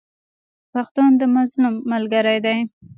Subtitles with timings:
[0.73, 2.57] پښتون د مظلوم ملګری دی.